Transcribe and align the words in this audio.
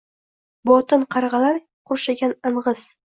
botin– 0.69 1.03
qarg’alar 1.15 1.59
qurshagan 1.91 2.33
ang’iz 2.51 2.83